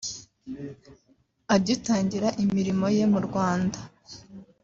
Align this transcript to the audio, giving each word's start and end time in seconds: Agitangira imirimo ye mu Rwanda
Agitangira 1.55 2.27
imirimo 2.43 2.85
ye 2.97 3.03
mu 3.13 3.19
Rwanda 3.27 3.79